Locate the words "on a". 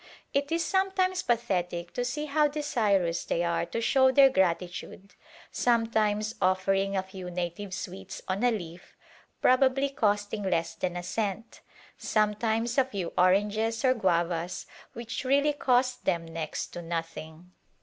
8.27-8.49